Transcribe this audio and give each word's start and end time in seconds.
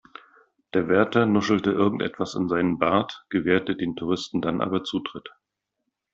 Der 0.73 0.87
Wärter 0.87 1.27
nuschelte 1.27 1.69
irgendwas 1.69 2.33
in 2.33 2.47
seinen 2.49 2.79
Bart, 2.79 3.23
gewährte 3.29 3.75
den 3.75 3.95
Touristen 3.95 4.41
dann 4.41 4.59
aber 4.59 4.83
Zutritt. 4.83 5.29